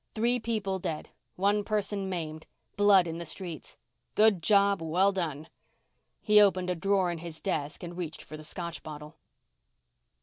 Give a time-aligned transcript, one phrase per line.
[0.15, 1.09] Three people dead.
[1.35, 2.47] One person maimed.
[2.75, 3.77] Blood in the streets.
[4.15, 5.47] Good job well done.
[6.23, 9.17] He opened a drawer of his desk and reached for the Scotch bottle.